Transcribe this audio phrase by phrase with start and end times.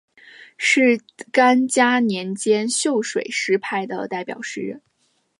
[0.57, 0.99] 是
[1.31, 4.81] 干嘉年间秀水诗派的代表诗人。